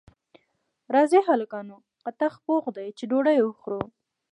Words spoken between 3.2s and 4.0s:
وخورو